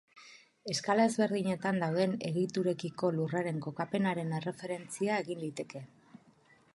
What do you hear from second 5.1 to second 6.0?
egin liteke.